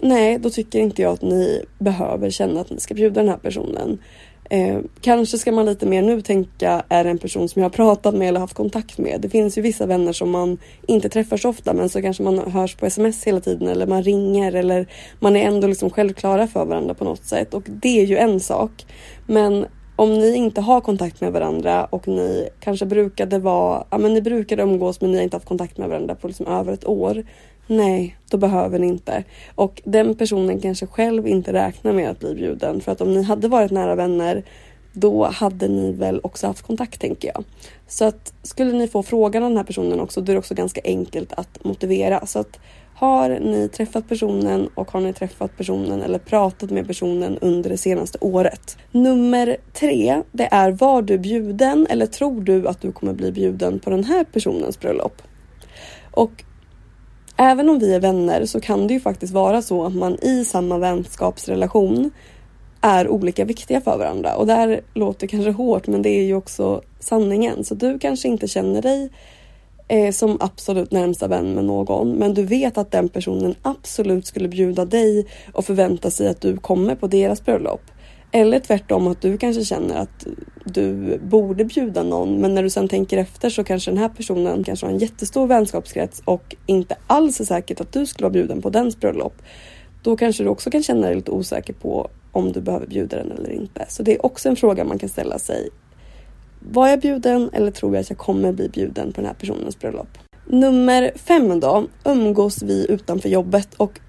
Nej, 0.00 0.38
då 0.38 0.50
tycker 0.50 0.78
inte 0.78 1.02
jag 1.02 1.12
att 1.12 1.22
ni 1.22 1.62
behöver 1.78 2.30
känna 2.30 2.60
att 2.60 2.70
ni 2.70 2.80
ska 2.80 2.94
bjuda 2.94 3.20
den 3.20 3.28
här 3.28 3.36
personen. 3.36 3.98
Eh, 4.50 4.78
kanske 5.00 5.38
ska 5.38 5.52
man 5.52 5.66
lite 5.66 5.86
mer 5.86 6.02
nu 6.02 6.22
tänka, 6.22 6.82
är 6.88 7.04
det 7.04 7.10
en 7.10 7.18
person 7.18 7.48
som 7.48 7.62
jag 7.62 7.68
har 7.68 7.74
pratat 7.74 8.14
med 8.14 8.28
eller 8.28 8.40
haft 8.40 8.54
kontakt 8.54 8.98
med? 8.98 9.20
Det 9.20 9.28
finns 9.28 9.58
ju 9.58 9.62
vissa 9.62 9.86
vänner 9.86 10.12
som 10.12 10.30
man 10.30 10.58
inte 10.86 11.08
träffar 11.08 11.36
så 11.36 11.48
ofta 11.48 11.74
men 11.74 11.88
så 11.88 12.02
kanske 12.02 12.22
man 12.22 12.38
hörs 12.38 12.74
på 12.74 12.86
sms 12.86 13.24
hela 13.24 13.40
tiden 13.40 13.68
eller 13.68 13.86
man 13.86 14.02
ringer 14.02 14.54
eller 14.54 14.86
man 15.18 15.36
är 15.36 15.46
ändå 15.46 15.66
liksom 15.66 15.90
självklara 15.90 16.46
för 16.46 16.64
varandra 16.64 16.94
på 16.94 17.04
något 17.04 17.24
sätt 17.24 17.54
och 17.54 17.62
det 17.66 18.00
är 18.00 18.06
ju 18.06 18.16
en 18.16 18.40
sak. 18.40 18.86
Men 19.26 19.66
om 19.98 20.18
ni 20.18 20.34
inte 20.34 20.60
har 20.60 20.80
kontakt 20.80 21.20
med 21.20 21.32
varandra 21.32 21.84
och 21.84 22.08
ni 22.08 22.48
kanske 22.60 22.86
brukade 22.86 23.38
vara, 23.38 23.84
ja 23.90 23.98
men 23.98 24.14
ni 24.14 24.22
brukade 24.22 24.62
umgås 24.62 25.00
men 25.00 25.10
ni 25.10 25.16
har 25.16 25.24
inte 25.24 25.36
haft 25.36 25.48
kontakt 25.48 25.78
med 25.78 25.88
varandra 25.88 26.14
på 26.14 26.28
liksom 26.28 26.46
över 26.46 26.72
ett 26.72 26.86
år. 26.86 27.24
Nej, 27.66 28.16
då 28.30 28.36
behöver 28.36 28.78
ni 28.78 28.86
inte. 28.86 29.24
Och 29.54 29.82
den 29.84 30.14
personen 30.14 30.60
kanske 30.60 30.86
själv 30.86 31.28
inte 31.28 31.52
räknar 31.52 31.92
med 31.92 32.10
att 32.10 32.20
bli 32.20 32.34
bjuden. 32.34 32.80
För 32.80 32.92
att 32.92 33.00
om 33.00 33.14
ni 33.14 33.22
hade 33.22 33.48
varit 33.48 33.70
nära 33.70 33.94
vänner 33.94 34.44
då 34.92 35.24
hade 35.24 35.68
ni 35.68 35.92
väl 35.92 36.20
också 36.22 36.46
haft 36.46 36.62
kontakt 36.62 37.00
tänker 37.00 37.28
jag. 37.34 37.44
Så 37.88 38.04
att 38.04 38.32
skulle 38.42 38.72
ni 38.72 38.88
få 38.88 39.02
frågan 39.02 39.42
av 39.42 39.50
den 39.50 39.56
här 39.56 39.64
personen 39.64 40.00
också 40.00 40.20
då 40.20 40.32
är 40.32 40.34
det 40.34 40.38
också 40.38 40.54
ganska 40.54 40.80
enkelt 40.84 41.32
att 41.32 41.64
motivera. 41.64 42.26
Så 42.26 42.38
att 42.38 42.58
har 42.98 43.28
ni 43.28 43.68
träffat 43.68 44.08
personen 44.08 44.68
och 44.74 44.90
har 44.90 45.00
ni 45.00 45.12
träffat 45.12 45.56
personen 45.56 46.02
eller 46.02 46.18
pratat 46.18 46.70
med 46.70 46.86
personen 46.86 47.38
under 47.38 47.70
det 47.70 47.76
senaste 47.76 48.18
året? 48.20 48.78
Nummer 48.92 49.56
tre, 49.72 50.22
det 50.32 50.48
är 50.50 50.70
var 50.70 51.02
du 51.02 51.18
bjuden 51.18 51.86
eller 51.90 52.06
tror 52.06 52.40
du 52.40 52.68
att 52.68 52.80
du 52.80 52.92
kommer 52.92 53.12
bli 53.12 53.32
bjuden 53.32 53.78
på 53.78 53.90
den 53.90 54.04
här 54.04 54.24
personens 54.24 54.80
bröllop? 54.80 55.22
Och 56.10 56.44
även 57.36 57.68
om 57.68 57.78
vi 57.78 57.94
är 57.94 58.00
vänner 58.00 58.44
så 58.44 58.60
kan 58.60 58.86
det 58.86 58.94
ju 58.94 59.00
faktiskt 59.00 59.32
vara 59.32 59.62
så 59.62 59.84
att 59.84 59.94
man 59.94 60.18
i 60.22 60.44
samma 60.44 60.78
vänskapsrelation 60.78 62.10
är 62.80 63.08
olika 63.08 63.44
viktiga 63.44 63.80
för 63.80 63.98
varandra 63.98 64.36
och 64.36 64.46
det 64.46 64.54
här 64.54 64.80
låter 64.94 65.26
kanske 65.26 65.50
hårt 65.50 65.86
men 65.86 66.02
det 66.02 66.10
är 66.10 66.24
ju 66.24 66.34
också 66.34 66.82
sanningen. 67.00 67.64
Så 67.64 67.74
du 67.74 67.98
kanske 67.98 68.28
inte 68.28 68.48
känner 68.48 68.82
dig 68.82 69.10
eh, 69.88 70.12
som 70.12 70.36
absolut 70.40 70.92
närmsta 70.92 71.28
vän 71.28 71.54
med 71.54 71.64
någon 71.64 72.12
men 72.12 72.34
du 72.34 72.42
vet 72.42 72.78
att 72.78 72.90
den 72.90 73.08
personen 73.08 73.54
absolut 73.62 74.26
skulle 74.26 74.48
bjuda 74.48 74.84
dig 74.84 75.26
och 75.52 75.64
förvänta 75.64 76.10
sig 76.10 76.28
att 76.28 76.40
du 76.40 76.56
kommer 76.56 76.94
på 76.94 77.06
deras 77.06 77.44
bröllop. 77.44 77.80
Eller 78.32 78.60
tvärtom 78.60 79.06
att 79.06 79.22
du 79.22 79.38
kanske 79.38 79.64
känner 79.64 79.96
att 79.96 80.26
du 80.64 81.18
borde 81.18 81.64
bjuda 81.64 82.02
någon 82.02 82.40
men 82.40 82.54
när 82.54 82.62
du 82.62 82.70
sen 82.70 82.88
tänker 82.88 83.18
efter 83.18 83.50
så 83.50 83.64
kanske 83.64 83.90
den 83.90 83.98
här 83.98 84.08
personen 84.08 84.64
kanske 84.64 84.86
har 84.86 84.92
en 84.92 84.98
jättestor 84.98 85.46
vänskapskrets 85.46 86.22
och 86.24 86.56
inte 86.66 86.96
alls 87.06 87.40
är 87.40 87.44
säkert 87.44 87.80
att 87.80 87.92
du 87.92 88.06
skulle 88.06 88.24
vara 88.24 88.32
bjuden 88.32 88.62
på 88.62 88.70
dens 88.70 89.00
bröllop. 89.00 89.34
Då 90.02 90.16
kanske 90.16 90.42
du 90.42 90.48
också 90.48 90.70
kan 90.70 90.82
känna 90.82 91.06
dig 91.06 91.16
lite 91.16 91.30
osäker 91.30 91.72
på 91.72 92.10
om 92.32 92.52
du 92.52 92.60
behöver 92.60 92.86
bjuda 92.86 93.16
den 93.16 93.32
eller 93.32 93.50
inte. 93.50 93.86
Så 93.88 94.02
det 94.02 94.14
är 94.14 94.26
också 94.26 94.48
en 94.48 94.56
fråga 94.56 94.84
man 94.84 94.98
kan 94.98 95.08
ställa 95.08 95.38
sig. 95.38 95.68
Var 96.60 96.88
jag 96.88 97.00
bjuden 97.00 97.50
eller 97.52 97.70
tror 97.70 97.94
jag 97.94 98.00
att 98.00 98.10
jag 98.10 98.18
kommer 98.18 98.52
bli 98.52 98.68
bjuden 98.68 99.12
på 99.12 99.20
den 99.20 99.26
här 99.26 99.34
personens 99.34 99.78
bröllop? 99.78 100.18
Nummer 100.46 101.12
fem 101.16 101.60
då, 101.60 101.86
umgås 102.04 102.62
vi 102.62 102.86
utanför 102.88 103.28
jobbet 103.28 103.74
och 103.74 104.00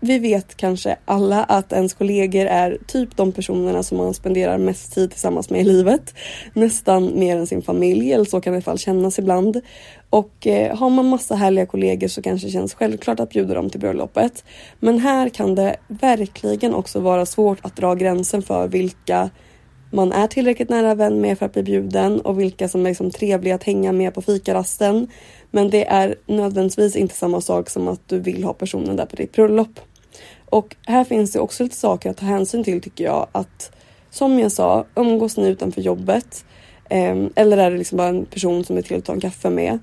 vi 0.00 0.18
vet 0.18 0.56
kanske 0.56 0.96
alla 1.04 1.44
att 1.44 1.72
ens 1.72 1.94
kollegor 1.94 2.46
är 2.46 2.78
typ 2.86 3.16
de 3.16 3.32
personerna 3.32 3.82
som 3.82 3.98
man 3.98 4.14
spenderar 4.14 4.58
mest 4.58 4.94
tid 4.94 5.10
tillsammans 5.10 5.50
med 5.50 5.60
i 5.60 5.64
livet. 5.64 6.14
Nästan 6.52 7.18
mer 7.18 7.36
än 7.36 7.46
sin 7.46 7.62
familj, 7.62 8.12
eller 8.12 8.24
så 8.24 8.40
kan 8.40 8.52
det 8.52 8.54
i 8.54 8.58
alla 8.58 8.62
fall 8.62 8.78
kännas 8.78 9.18
ibland. 9.18 9.60
Och 10.10 10.46
eh, 10.46 10.76
har 10.76 10.90
man 10.90 11.08
massa 11.08 11.34
härliga 11.34 11.66
kollegor 11.66 12.08
så 12.08 12.22
kanske 12.22 12.46
det 12.46 12.50
känns 12.50 12.74
självklart 12.74 13.20
att 13.20 13.30
bjuda 13.30 13.54
dem 13.54 13.70
till 13.70 13.80
bröllopet. 13.80 14.44
Men 14.80 14.98
här 14.98 15.28
kan 15.28 15.54
det 15.54 15.76
verkligen 15.88 16.74
också 16.74 17.00
vara 17.00 17.26
svårt 17.26 17.58
att 17.62 17.76
dra 17.76 17.94
gränsen 17.94 18.42
för 18.42 18.68
vilka 18.68 19.30
man 19.90 20.12
är 20.12 20.26
tillräckligt 20.26 20.68
nära 20.68 20.94
vän 20.94 21.20
med 21.20 21.38
för 21.38 21.46
att 21.46 21.52
bli 21.52 21.62
bjuden 21.62 22.20
och 22.20 22.40
vilka 22.40 22.68
som 22.68 22.86
är 22.86 22.90
liksom 22.90 23.10
trevliga 23.10 23.54
att 23.54 23.62
hänga 23.62 23.92
med 23.92 24.14
på 24.14 24.22
fikarasten. 24.22 25.08
Men 25.50 25.70
det 25.70 25.84
är 25.84 26.14
nödvändigtvis 26.26 26.96
inte 26.96 27.14
samma 27.14 27.40
sak 27.40 27.70
som 27.70 27.88
att 27.88 28.08
du 28.08 28.18
vill 28.18 28.44
ha 28.44 28.52
personen 28.52 28.96
där 28.96 29.06
på 29.06 29.16
ditt 29.16 29.32
bröllop. 29.32 29.80
Och 30.44 30.76
här 30.86 31.04
finns 31.04 31.32
det 31.32 31.40
också 31.40 31.62
lite 31.62 31.76
saker 31.76 32.10
att 32.10 32.16
ta 32.16 32.26
hänsyn 32.26 32.64
till 32.64 32.80
tycker 32.80 33.04
jag. 33.04 33.26
Att 33.32 33.76
som 34.10 34.38
jag 34.38 34.52
sa, 34.52 34.84
umgås 34.94 35.36
ni 35.36 35.48
utanför 35.48 35.80
jobbet? 35.80 36.44
Eh, 36.90 37.16
eller 37.34 37.58
är 37.58 37.70
det 37.70 37.78
liksom 37.78 37.98
bara 37.98 38.08
en 38.08 38.24
person 38.24 38.64
som 38.64 38.76
är 38.76 38.82
till 38.82 38.98
att 38.98 39.04
ta 39.04 39.12
en 39.12 39.20
kaffe 39.20 39.50
med? 39.50 39.78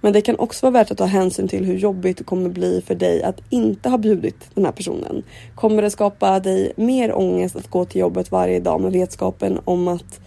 Men 0.00 0.12
det 0.12 0.20
kan 0.20 0.38
också 0.38 0.66
vara 0.66 0.72
värt 0.72 0.90
att 0.90 0.98
ta 0.98 1.04
hänsyn 1.04 1.48
till 1.48 1.64
hur 1.64 1.76
jobbigt 1.78 2.18
det 2.18 2.24
kommer 2.24 2.48
bli 2.50 2.82
för 2.86 2.94
dig 2.94 3.22
att 3.22 3.40
inte 3.50 3.88
ha 3.88 3.98
bjudit 3.98 4.50
den 4.54 4.64
här 4.64 4.72
personen. 4.72 5.22
Kommer 5.54 5.82
det 5.82 5.90
skapa 5.90 6.40
dig 6.40 6.72
mer 6.76 7.18
ångest 7.18 7.56
att 7.56 7.70
gå 7.70 7.84
till 7.84 8.00
jobbet 8.00 8.30
varje 8.30 8.60
dag 8.60 8.80
med 8.80 8.92
vetskapen 8.92 9.60
om 9.64 9.88
att 9.88 10.20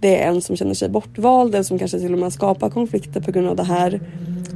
det 0.00 0.22
är 0.22 0.28
en 0.28 0.42
som 0.42 0.56
känner 0.56 0.74
sig 0.74 0.88
bortvald 0.88 1.54
eller 1.54 1.64
som 1.64 1.78
kanske 1.78 1.98
till 1.98 2.12
och 2.12 2.18
med 2.18 2.32
skapar 2.32 2.70
konflikter 2.70 3.20
på 3.20 3.30
grund 3.30 3.48
av 3.48 3.56
det 3.56 3.64
här. 3.64 4.00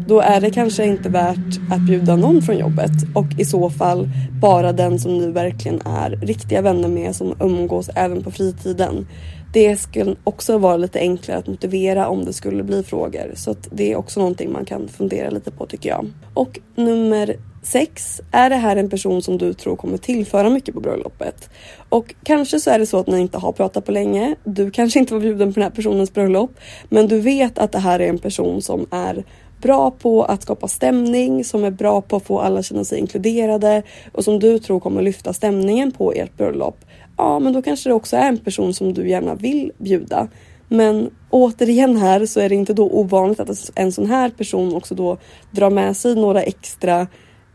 Då 0.08 0.20
är 0.20 0.40
det 0.40 0.50
kanske 0.50 0.84
inte 0.84 1.08
värt 1.08 1.72
att 1.72 1.86
bjuda 1.86 2.16
någon 2.16 2.42
från 2.42 2.58
jobbet 2.58 2.90
och 3.14 3.26
i 3.38 3.44
så 3.44 3.70
fall 3.70 4.08
bara 4.40 4.72
den 4.72 4.98
som 4.98 5.18
du 5.18 5.32
verkligen 5.32 5.80
är 5.84 6.10
riktiga 6.10 6.62
vänner 6.62 6.88
med 6.88 7.16
som 7.16 7.34
umgås 7.40 7.90
även 7.94 8.22
på 8.22 8.30
fritiden. 8.30 9.06
Det 9.52 9.76
skulle 9.76 10.16
också 10.24 10.58
vara 10.58 10.76
lite 10.76 10.98
enklare 10.98 11.38
att 11.38 11.46
motivera 11.46 12.08
om 12.08 12.24
det 12.24 12.32
skulle 12.32 12.62
bli 12.62 12.82
frågor 12.82 13.32
så 13.34 13.50
att 13.50 13.68
det 13.70 13.92
är 13.92 13.96
också 13.96 14.20
någonting 14.20 14.52
man 14.52 14.64
kan 14.64 14.88
fundera 14.88 15.30
lite 15.30 15.50
på 15.50 15.66
tycker 15.66 15.88
jag. 15.88 16.10
Och 16.34 16.58
nummer 16.74 17.36
Sex, 17.62 18.20
är 18.30 18.50
det 18.50 18.56
här 18.56 18.76
en 18.76 18.90
person 18.90 19.22
som 19.22 19.38
du 19.38 19.54
tror 19.54 19.76
kommer 19.76 19.98
tillföra 19.98 20.50
mycket 20.50 20.74
på 20.74 20.80
bröllopet? 20.80 21.50
Och 21.88 22.14
kanske 22.22 22.60
så 22.60 22.70
är 22.70 22.78
det 22.78 22.86
så 22.86 22.98
att 22.98 23.06
ni 23.06 23.20
inte 23.20 23.38
har 23.38 23.52
pratat 23.52 23.84
på 23.84 23.92
länge. 23.92 24.34
Du 24.44 24.70
kanske 24.70 24.98
inte 24.98 25.14
var 25.14 25.20
bjuden 25.20 25.52
på 25.52 25.60
den 25.60 25.62
här 25.62 25.76
personens 25.76 26.12
bröllop, 26.12 26.50
men 26.88 27.08
du 27.08 27.20
vet 27.20 27.58
att 27.58 27.72
det 27.72 27.78
här 27.78 28.00
är 28.00 28.08
en 28.08 28.18
person 28.18 28.62
som 28.62 28.86
är 28.90 29.24
bra 29.60 29.90
på 29.90 30.24
att 30.24 30.42
skapa 30.42 30.68
stämning, 30.68 31.44
som 31.44 31.64
är 31.64 31.70
bra 31.70 32.00
på 32.00 32.16
att 32.16 32.26
få 32.26 32.40
alla 32.40 32.62
känna 32.62 32.84
sig 32.84 32.98
inkluderade 32.98 33.82
och 34.12 34.24
som 34.24 34.38
du 34.38 34.58
tror 34.58 34.80
kommer 34.80 35.02
lyfta 35.02 35.32
stämningen 35.32 35.92
på 35.92 36.12
ert 36.12 36.36
bröllop. 36.36 36.84
Ja, 37.16 37.38
men 37.38 37.52
då 37.52 37.62
kanske 37.62 37.90
det 37.90 37.94
också 37.94 38.16
är 38.16 38.28
en 38.28 38.38
person 38.38 38.74
som 38.74 38.94
du 38.94 39.08
gärna 39.08 39.34
vill 39.34 39.72
bjuda. 39.78 40.28
Men 40.68 41.10
återigen 41.30 41.96
här 41.96 42.26
så 42.26 42.40
är 42.40 42.48
det 42.48 42.54
inte 42.54 42.74
då 42.74 42.90
ovanligt 42.90 43.40
att 43.40 43.70
en 43.74 43.92
sån 43.92 44.06
här 44.06 44.30
person 44.30 44.74
också 44.74 44.94
då 44.94 45.18
drar 45.50 45.70
med 45.70 45.96
sig 45.96 46.14
några 46.14 46.42
extra 46.42 47.06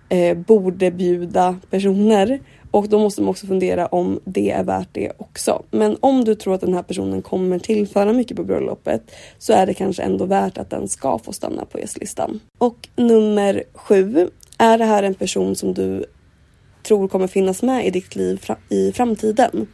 eh, 0.09 0.37
borde 0.37 0.91
bjuda 0.91 1.59
personer 1.69 2.39
och 2.75 2.89
då 2.89 2.99
måste 2.99 3.21
man 3.21 3.29
också 3.29 3.47
fundera 3.47 3.85
om 3.85 4.19
det 4.25 4.51
är 4.51 4.63
värt 4.63 4.89
det 4.91 5.11
också. 5.17 5.63
Men 5.71 5.97
om 5.99 6.23
du 6.23 6.35
tror 6.35 6.53
att 6.53 6.61
den 6.61 6.73
här 6.73 6.83
personen 6.83 7.21
kommer 7.21 7.59
tillföra 7.59 8.13
mycket 8.13 8.37
på 8.37 8.43
bröllopet 8.43 9.01
så 9.37 9.53
är 9.53 9.65
det 9.65 9.73
kanske 9.73 10.03
ändå 10.03 10.25
värt 10.25 10.57
att 10.57 10.69
den 10.69 10.87
ska 10.87 11.19
få 11.19 11.33
stanna 11.33 11.65
på 11.65 11.79
gästlistan. 11.79 12.39
Och 12.57 12.89
nummer 12.95 13.63
sju. 13.73 14.29
Är 14.57 14.77
det 14.77 14.85
här 14.85 15.03
en 15.03 15.13
person 15.13 15.55
som 15.55 15.73
du 15.73 16.05
tror 16.87 17.07
kommer 17.07 17.27
finnas 17.27 17.63
med 17.63 17.85
i 17.85 17.89
ditt 17.89 18.15
liv 18.15 18.45
i 18.69 18.91
framtiden? 18.91 19.67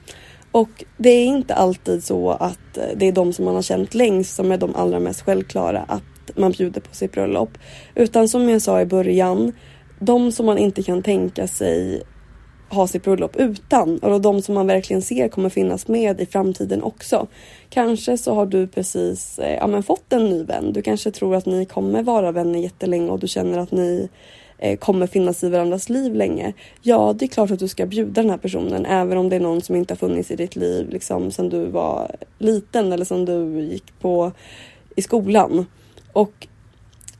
Och 0.51 0.83
det 0.97 1.09
är 1.09 1.25
inte 1.25 1.55
alltid 1.55 2.03
så 2.03 2.29
att 2.29 2.77
eh, 2.77 2.83
det 2.95 3.07
är 3.07 3.11
de 3.11 3.33
som 3.33 3.45
man 3.45 3.55
har 3.55 3.61
känt 3.61 3.93
längst 3.93 4.35
som 4.35 4.51
är 4.51 4.57
de 4.57 4.75
allra 4.75 4.99
mest 4.99 5.21
självklara 5.21 5.79
att 5.87 6.37
man 6.37 6.51
bjuder 6.51 6.81
på 6.81 6.95
sitt 6.95 7.11
bröllop. 7.11 7.57
Utan 7.95 8.29
som 8.29 8.49
jag 8.49 8.61
sa 8.61 8.81
i 8.81 8.85
början, 8.85 9.53
de 9.99 10.31
som 10.31 10.45
man 10.45 10.57
inte 10.57 10.83
kan 10.83 11.03
tänka 11.03 11.47
sig 11.47 12.03
ha 12.71 12.87
sitt 12.87 13.03
bröllop 13.03 13.35
utan 13.35 13.97
och 13.97 14.21
de 14.21 14.41
som 14.41 14.55
man 14.55 14.67
verkligen 14.67 15.01
ser 15.01 15.27
kommer 15.27 15.49
finnas 15.49 15.87
med 15.87 16.21
i 16.21 16.25
framtiden 16.25 16.83
också. 16.83 17.27
Kanske 17.69 18.17
så 18.17 18.33
har 18.33 18.45
du 18.45 18.67
precis 18.67 19.39
eh, 19.39 19.55
ja, 19.55 19.67
men 19.67 19.83
fått 19.83 20.13
en 20.13 20.29
ny 20.29 20.43
vän. 20.43 20.73
Du 20.73 20.81
kanske 20.81 21.11
tror 21.11 21.35
att 21.35 21.45
ni 21.45 21.65
kommer 21.65 22.03
vara 22.03 22.31
vänner 22.31 22.59
jättelänge 22.59 23.11
och 23.11 23.19
du 23.19 23.27
känner 23.27 23.57
att 23.57 23.71
ni 23.71 24.09
eh, 24.57 24.77
kommer 24.77 25.07
finnas 25.07 25.43
i 25.43 25.49
varandras 25.49 25.89
liv 25.89 26.15
länge. 26.15 26.53
Ja, 26.81 27.13
det 27.19 27.25
är 27.25 27.27
klart 27.27 27.51
att 27.51 27.59
du 27.59 27.67
ska 27.67 27.85
bjuda 27.85 28.21
den 28.21 28.29
här 28.29 28.37
personen 28.37 28.85
även 28.85 29.17
om 29.17 29.29
det 29.29 29.35
är 29.35 29.39
någon 29.39 29.61
som 29.61 29.75
inte 29.75 29.93
har 29.93 29.97
funnits 29.97 30.31
i 30.31 30.35
ditt 30.35 30.55
liv 30.55 30.89
liksom 30.89 31.31
sedan 31.31 31.49
du 31.49 31.65
var 31.65 32.15
liten 32.37 32.93
eller 32.93 33.05
som 33.05 33.25
du 33.25 33.61
gick 33.61 33.99
på 33.99 34.31
i 34.95 35.01
skolan. 35.01 35.65
Och 36.13 36.47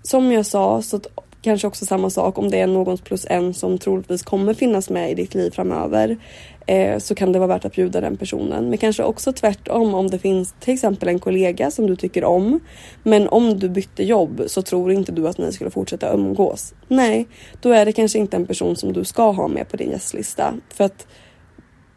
som 0.03 0.31
jag 0.31 0.45
sa 0.45 0.81
så 0.81 0.99
Kanske 1.41 1.67
också 1.67 1.85
samma 1.85 2.09
sak 2.09 2.37
om 2.37 2.49
det 2.49 2.59
är 2.59 2.67
någons 2.67 3.01
plus 3.01 3.25
en 3.29 3.53
som 3.53 3.77
troligtvis 3.77 4.23
kommer 4.23 4.53
finnas 4.53 4.89
med 4.89 5.11
i 5.11 5.13
ditt 5.13 5.35
liv 5.35 5.51
framöver. 5.51 6.17
Eh, 6.65 6.99
så 6.99 7.15
kan 7.15 7.31
det 7.31 7.39
vara 7.39 7.47
värt 7.47 7.65
att 7.65 7.75
bjuda 7.75 8.01
den 8.01 8.17
personen. 8.17 8.69
Men 8.69 8.77
kanske 8.77 9.03
också 9.03 9.33
tvärtom 9.33 9.93
om 9.93 10.09
det 10.09 10.19
finns 10.19 10.53
till 10.59 10.73
exempel 10.73 11.09
en 11.09 11.19
kollega 11.19 11.71
som 11.71 11.87
du 11.87 11.95
tycker 11.95 12.23
om. 12.23 12.59
Men 13.03 13.27
om 13.27 13.59
du 13.59 13.69
bytte 13.69 14.03
jobb 14.03 14.43
så 14.47 14.61
tror 14.61 14.91
inte 14.91 15.11
du 15.11 15.27
att 15.27 15.37
ni 15.37 15.51
skulle 15.51 15.69
fortsätta 15.69 16.13
umgås. 16.13 16.73
Nej, 16.87 17.27
då 17.61 17.69
är 17.69 17.85
det 17.85 17.91
kanske 17.91 18.19
inte 18.19 18.37
en 18.37 18.45
person 18.45 18.75
som 18.75 18.93
du 18.93 19.03
ska 19.03 19.31
ha 19.31 19.47
med 19.47 19.69
på 19.69 19.77
din 19.77 19.91
gästlista. 19.91 20.53
För 20.69 20.83
att 20.83 21.07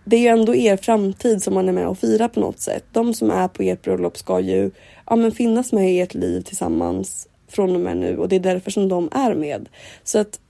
det 0.05 0.17
är 0.17 0.21
ju 0.21 0.29
ändå 0.29 0.55
er 0.55 0.77
framtid 0.77 1.43
som 1.43 1.55
man 1.55 1.69
är 1.69 1.73
med 1.73 1.89
och 1.89 1.99
firar 1.99 2.29
på 2.29 2.41
något 2.41 2.61
sätt. 2.61 2.85
De 2.93 3.15
som 3.15 3.31
är 3.31 3.49
på 3.49 3.63
ert 3.63 3.83
bröllop 3.83 4.17
ska 4.17 4.41
ju 4.41 4.71
ja, 5.07 5.17
men 5.17 5.33
finnas 5.33 5.73
med 5.73 5.93
i 5.93 6.01
ert 6.01 6.15
liv 6.15 6.41
tillsammans 6.41 7.29
från 7.55 7.75
och 7.75 7.81
med 7.81 7.97
nu 7.97 8.19
och 8.19 8.29
det 8.29 8.37
är 8.37 8.41
därför 8.41 8.71
som 8.71 8.89
de 8.89 9.09
är 9.13 9.35
med. 9.35 9.69
Så 10.05 10.19
att 10.19 10.41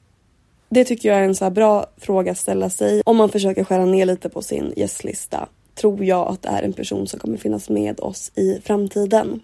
det 0.69 0.85
tycker 0.85 1.09
jag 1.09 1.19
är 1.19 1.23
en 1.23 1.35
så 1.35 1.51
bra 1.51 1.87
fråga 1.97 2.33
att 2.33 2.39
ställa 2.39 2.71
sig 2.71 3.03
om 3.05 3.17
man 3.17 3.29
försöker 3.29 3.65
skära 3.65 3.85
ner 3.85 4.07
lite 4.07 4.29
på 4.29 4.43
sin 4.43 4.73
gästlista. 4.77 5.49
Tror 5.75 6.05
jag 6.05 6.29
att 6.29 6.43
det 6.43 6.49
är 6.49 6.63
en 6.63 6.73
person 6.73 7.07
som 7.07 7.21
kommer 7.21 7.37
finnas 7.37 7.69
med 7.69 8.01
oss 8.01 8.33
i 8.35 8.61
framtiden? 8.65 9.41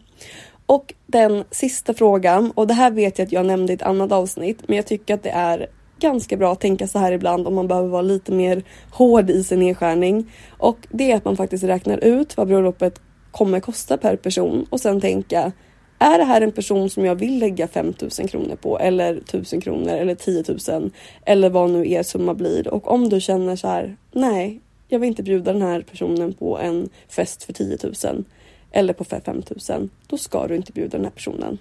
Och 0.66 0.94
den 1.06 1.44
sista 1.50 1.94
frågan, 1.94 2.50
och 2.50 2.66
det 2.66 2.74
här 2.74 2.90
vet 2.90 3.18
jag 3.18 3.26
att 3.26 3.32
jag 3.32 3.46
nämnde 3.46 3.72
i 3.72 3.76
ett 3.76 3.82
annat 3.82 4.12
avsnitt, 4.12 4.58
men 4.66 4.76
jag 4.76 4.86
tycker 4.86 5.14
att 5.14 5.22
det 5.22 5.30
är 5.30 5.66
ganska 6.00 6.36
bra 6.36 6.52
att 6.52 6.60
tänka 6.60 6.86
så 6.86 6.98
här 6.98 7.12
ibland 7.12 7.46
om 7.46 7.54
man 7.54 7.68
behöver 7.68 7.88
vara 7.88 8.02
lite 8.02 8.32
mer 8.32 8.62
hård 8.90 9.30
i 9.30 9.44
sin 9.44 9.58
nedskärning. 9.58 10.32
Och 10.58 10.78
det 10.90 11.12
är 11.12 11.16
att 11.16 11.24
man 11.24 11.36
faktiskt 11.36 11.64
räknar 11.64 12.04
ut 12.04 12.36
vad 12.36 12.48
bröllopet 12.48 13.00
kommer 13.30 13.60
kosta 13.60 13.96
per 13.96 14.16
person 14.16 14.66
och 14.70 14.80
sen 14.80 15.00
tänka 15.00 15.52
är 16.00 16.18
det 16.18 16.24
här 16.24 16.40
en 16.40 16.52
person 16.52 16.90
som 16.90 17.04
jag 17.04 17.14
vill 17.14 17.38
lägga 17.38 17.68
5000 17.68 18.28
kronor 18.28 18.56
på 18.56 18.78
eller 18.78 19.16
1000 19.16 19.60
kronor 19.60 19.88
eller 19.88 20.14
10 20.14 20.44
000 20.78 20.90
eller 21.24 21.50
vad 21.50 21.70
nu 21.70 21.90
er 21.90 22.02
summa 22.02 22.34
blir 22.34 22.68
och 22.68 22.90
om 22.90 23.08
du 23.08 23.20
känner 23.20 23.56
så 23.56 23.68
här 23.68 23.96
nej, 24.12 24.60
jag 24.88 24.98
vill 24.98 25.08
inte 25.08 25.22
bjuda 25.22 25.52
den 25.52 25.62
här 25.62 25.80
personen 25.80 26.32
på 26.32 26.58
en 26.58 26.88
fest 27.08 27.44
för 27.44 27.52
10 27.52 27.78
000 28.04 28.24
eller 28.72 28.92
på 28.92 29.04
5 29.04 29.42
000 29.68 29.88
då 30.06 30.18
ska 30.18 30.46
du 30.46 30.56
inte 30.56 30.72
bjuda 30.72 30.98
den 30.98 31.04
här 31.04 31.12
personen. 31.12 31.58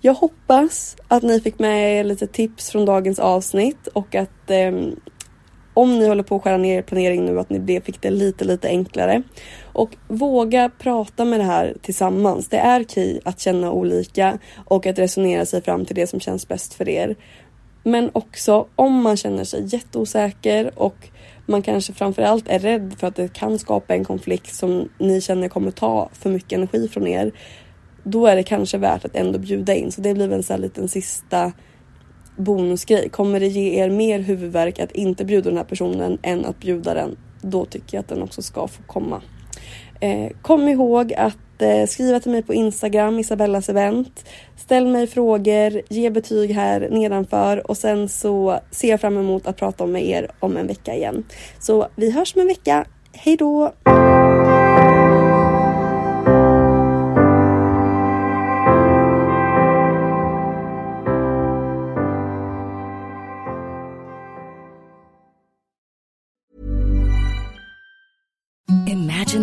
Jag 0.00 0.14
hoppas 0.14 0.96
att 1.08 1.22
ni 1.22 1.40
fick 1.40 1.58
med 1.58 2.00
er 2.00 2.04
lite 2.04 2.26
tips 2.26 2.70
från 2.70 2.84
dagens 2.84 3.18
avsnitt 3.18 3.86
och 3.86 4.14
att 4.14 4.50
eh, 4.50 4.72
om 5.74 5.98
ni 5.98 6.08
håller 6.08 6.22
på 6.22 6.36
att 6.36 6.42
skära 6.42 6.56
ner 6.56 6.78
er 6.78 6.82
planering 6.82 7.24
nu 7.24 7.40
att 7.40 7.50
ni 7.50 7.80
fick 7.80 8.00
det 8.00 8.10
lite, 8.10 8.44
lite 8.44 8.68
enklare. 8.68 9.22
Och 9.72 9.96
våga 10.08 10.70
prata 10.78 11.24
med 11.24 11.40
det 11.40 11.44
här 11.44 11.76
tillsammans. 11.82 12.48
Det 12.48 12.58
är 12.58 12.82
okej 12.82 13.20
att 13.24 13.40
känna 13.40 13.72
olika 13.72 14.38
och 14.64 14.86
att 14.86 14.98
resonera 14.98 15.46
sig 15.46 15.62
fram 15.62 15.84
till 15.84 15.96
det 15.96 16.06
som 16.06 16.20
känns 16.20 16.48
bäst 16.48 16.74
för 16.74 16.88
er. 16.88 17.16
Men 17.82 18.10
också 18.12 18.66
om 18.76 19.02
man 19.02 19.16
känner 19.16 19.44
sig 19.44 19.64
jätteosäker 19.66 20.70
och 20.76 21.08
man 21.46 21.62
kanske 21.62 21.92
framförallt 21.92 22.48
är 22.48 22.58
rädd 22.58 22.94
för 22.98 23.06
att 23.06 23.16
det 23.16 23.32
kan 23.32 23.58
skapa 23.58 23.94
en 23.94 24.04
konflikt 24.04 24.54
som 24.54 24.88
ni 24.98 25.20
känner 25.20 25.48
kommer 25.48 25.70
ta 25.70 26.08
för 26.12 26.30
mycket 26.30 26.52
energi 26.52 26.88
från 26.88 27.06
er. 27.06 27.32
Då 28.02 28.26
är 28.26 28.36
det 28.36 28.42
kanske 28.42 28.78
värt 28.78 29.04
att 29.04 29.16
ändå 29.16 29.38
bjuda 29.38 29.74
in. 29.74 29.92
Så 29.92 30.00
det 30.00 30.14
blir 30.14 30.32
en 30.32 30.42
sån 30.42 30.54
här 30.54 30.62
liten 30.62 30.88
sista 30.88 31.52
bonusgrej. 32.40 33.08
Kommer 33.08 33.40
det 33.40 33.46
ge 33.46 33.84
er 33.84 33.90
mer 33.90 34.18
huvudvärk 34.18 34.78
att 34.78 34.92
inte 34.92 35.24
bjuda 35.24 35.50
den 35.50 35.56
här 35.56 35.64
personen 35.64 36.18
än 36.22 36.44
att 36.44 36.60
bjuda 36.60 36.94
den? 36.94 37.16
Då 37.42 37.64
tycker 37.64 37.96
jag 37.96 38.02
att 38.02 38.08
den 38.08 38.22
också 38.22 38.42
ska 38.42 38.68
få 38.68 38.82
komma. 38.82 39.22
Eh, 40.00 40.30
kom 40.42 40.68
ihåg 40.68 41.14
att 41.14 41.62
eh, 41.62 41.86
skriva 41.86 42.20
till 42.20 42.32
mig 42.32 42.42
på 42.42 42.54
Instagram, 42.54 43.18
Isabellas 43.18 43.68
event. 43.68 44.24
Ställ 44.56 44.86
mig 44.86 45.06
frågor, 45.06 45.82
ge 45.88 46.10
betyg 46.10 46.50
här 46.50 46.88
nedanför 46.90 47.70
och 47.70 47.76
sen 47.76 48.08
så 48.08 48.60
ser 48.70 48.88
jag 48.88 49.00
fram 49.00 49.18
emot 49.18 49.46
att 49.46 49.56
prata 49.56 49.86
med 49.86 50.04
er 50.04 50.30
om 50.40 50.56
en 50.56 50.66
vecka 50.66 50.94
igen. 50.94 51.24
Så 51.58 51.88
vi 51.96 52.10
hörs 52.10 52.34
om 52.36 52.40
en 52.40 52.48
vecka. 52.48 52.84
Hej 53.12 53.36
då! 53.36 53.72
Imagine 69.32 69.39